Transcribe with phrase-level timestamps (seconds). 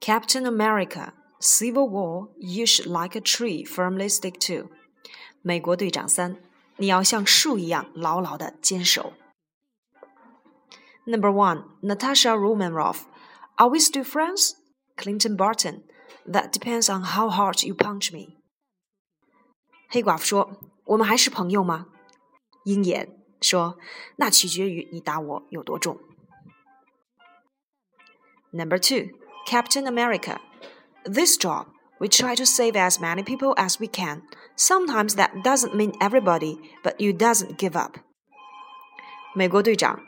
[0.00, 4.70] Captain America, Civil War, you should like a tree firmly stick to.
[5.42, 6.36] 美国队长三，
[6.76, 9.12] 你要像树一样牢牢的坚守。
[11.06, 13.02] Number one, Natasha Romanoff.
[13.56, 14.54] Are we still friends?
[14.96, 15.84] Clinton Barton.
[16.26, 18.36] That depends on how hard you punch me.
[19.88, 21.86] 黑寡妇说：“我们还是朋友吗？”
[22.64, 23.78] 鹰眼说：“
[24.16, 26.00] 那取决于你打我有多重。”
[28.50, 29.16] Number two,
[29.50, 30.40] Captain America.
[31.04, 31.66] This job,
[32.00, 34.22] we try to save as many people as we can.
[34.56, 37.98] Sometimes that doesn't mean everybody, but you doesn't give up.
[39.34, 40.00] 美国队长，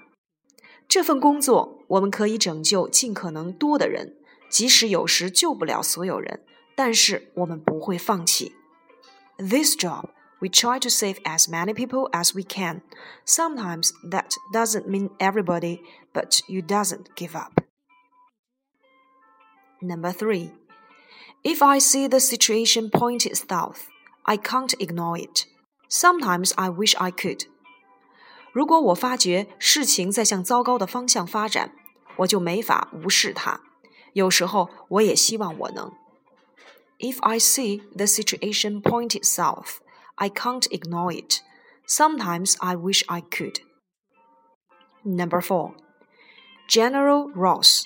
[0.88, 4.16] 这份工作我们可以拯救尽可能多的人，
[4.50, 6.42] 即使有时救不了所有人，
[6.74, 8.54] 但是我们不会放弃。
[9.36, 10.06] This job,
[10.40, 12.80] we try to save as many people as we can.
[13.26, 15.80] Sometimes that doesn't mean everybody,
[16.12, 17.61] but you doesn't give up.
[19.82, 20.50] Number three,
[21.42, 23.86] if I see the situation pointed south,
[24.24, 25.46] I can't ignore it.
[25.88, 27.46] Sometimes I wish I could.
[28.52, 31.72] 如果我发觉事情在向糟糕的方向发展，
[32.16, 33.60] 我就没法无视它。
[34.14, 35.92] 有时候我也希望我能。
[36.98, 39.76] If I see the situation pointed south,
[40.16, 41.42] I can't ignore it.
[41.86, 43.60] Sometimes I wish I could.
[45.04, 45.74] Number four,
[46.68, 47.84] General Ross,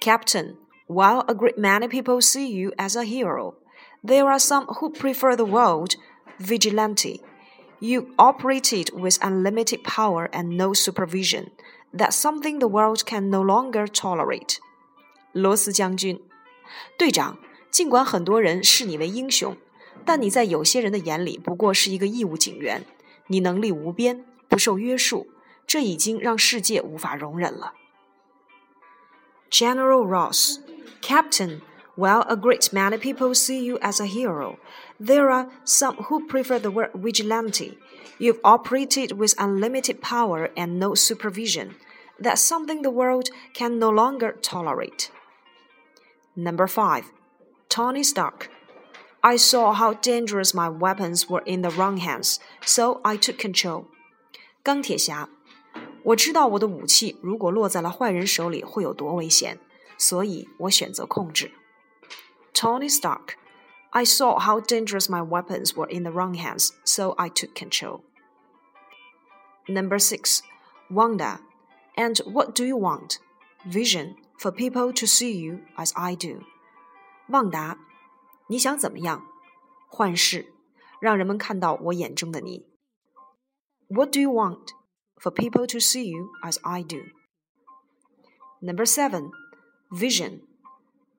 [0.00, 0.56] Captain.
[0.88, 3.54] While a great many people see you as a hero,
[4.04, 5.96] there are some who prefer the word
[6.38, 7.20] vigilante.
[7.80, 11.50] You operated with unlimited power and no supervision.
[11.92, 14.58] That's something the world can no longer tolerate.
[15.32, 16.20] 罗斯将军，
[16.98, 17.38] 队长，
[17.70, 19.56] 尽管很多人视你为英雄，
[20.04, 22.84] 但你在有些人的眼里不过是一个义务警员。
[23.28, 25.26] 你能力无边，不受约束，
[25.66, 27.72] 这已经让世界无法容忍了。
[29.50, 30.58] General Ross
[31.00, 31.62] Captain,
[31.96, 34.58] while a great many people see you as a hero,
[34.98, 37.78] there are some who prefer the word vigilante.
[38.18, 41.76] You've operated with unlimited power and no supervision.
[42.18, 45.10] That's something the world can no longer tolerate.
[46.36, 47.12] Number 5.
[47.68, 48.50] Tony Stark.
[49.22, 53.86] I saw how dangerous my weapons were in the wrong hands, so I took control.
[54.62, 55.28] 钢铁侠，
[56.04, 59.58] 我知道我的武器如果落在了坏人手里会有多危险。
[59.98, 61.52] 所以我选择控制。
[62.52, 63.34] Tony Stark,
[63.90, 68.02] I saw how dangerous my weapons were in the wrong hands, so I took control.
[69.66, 70.42] Number six,
[70.90, 71.40] Wanda.
[71.96, 73.18] And what do you want?
[73.64, 76.42] Vision for people to see you as I do.
[77.28, 77.78] 旺达，
[78.48, 79.24] 你想怎么样？
[79.88, 80.52] 幻视，
[81.00, 82.66] 让人们看到我眼中的你。
[83.88, 84.72] What do you want?
[85.16, 86.98] For people to see you as I do.
[88.60, 89.30] Number seven,
[89.90, 90.40] Vision.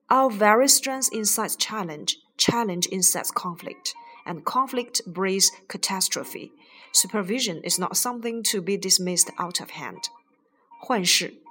[0.10, 3.94] Our very strength incites challenge, challenge incites conflict,
[4.26, 6.52] and conflict breeds catastrophe.
[6.92, 10.10] Supervision is not something to be dismissed out of hand.
[10.80, 11.42] 幻视，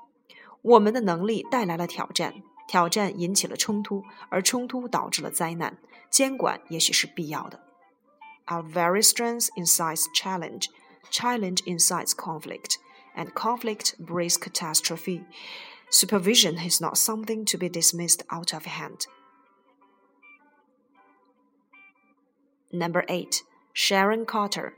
[0.62, 5.78] 我们的能力带来了挑战，挑战引起了冲突，而冲突导致了灾难。
[6.10, 7.60] 监管也许是必要的。
[8.46, 10.66] Our very strength incites challenge,
[11.10, 12.76] challenge incites conflict,
[13.16, 15.24] and conflict breeds catastrophe.
[15.90, 19.06] Supervision is not something to be dismissed out of hand.
[22.72, 23.42] Number 8.
[23.72, 24.74] Sharon Carter.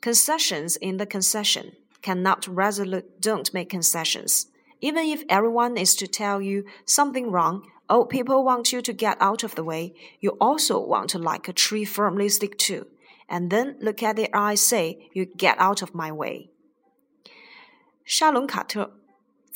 [0.00, 1.72] Concessions in the concession
[2.02, 4.46] cannot resolute don't make concessions.
[4.80, 9.16] Even if everyone is to tell you something wrong, or people want you to get
[9.20, 12.86] out of the way, you also want to like a tree firmly stick to,
[13.28, 16.50] and then look at their eyes say, You get out of my way.
[18.04, 18.98] 沙伦卡特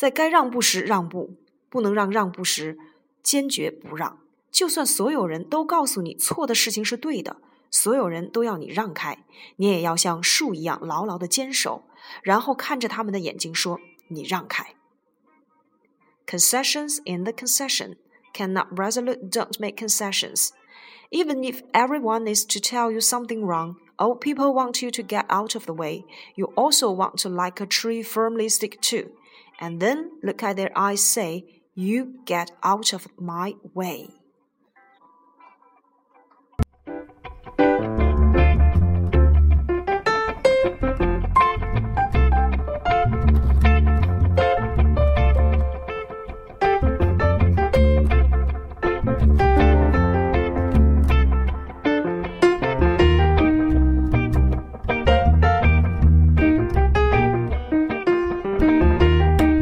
[0.00, 1.37] 在该让步时让步，
[1.69, 2.78] 不能让让步时
[3.23, 4.19] 坚决不让。
[4.50, 7.37] 就算所有人都告诉你错的事情是对的，
[7.70, 9.25] 所有人都要你让开，
[9.56, 11.84] 你也要像树一样牢牢的坚守，
[12.23, 14.75] 然后看着他们的眼睛说：“你让开。”
[16.26, 17.96] Concessions in the concession
[18.32, 20.50] cannot resolute don't make concessions.
[21.11, 25.26] Even if everyone is to tell you something wrong, or people want you to get
[25.28, 29.11] out of the way, you also want to like a tree firmly stick to
[29.62, 34.10] and then look at their eyes say, You get out of my way.